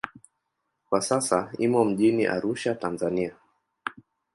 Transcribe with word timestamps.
Kwa 0.89 1.01
sasa 1.01 1.51
imo 1.59 1.85
mjini 1.85 2.25
Arusha, 2.25 2.75
Tanzania. 2.75 3.35